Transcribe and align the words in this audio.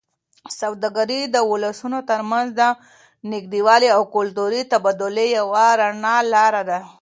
سوداګري 0.59 1.21
د 1.35 1.37
ولسونو 1.51 1.99
ترمنځ 2.09 2.47
د 2.59 2.61
نږدېوالي 3.33 3.89
او 3.97 4.01
کلتوري 4.15 4.61
تبادلې 4.71 5.25
یوه 5.39 5.65
رڼه 5.79 6.15
لاره 6.33 6.61
ده. 6.69 6.79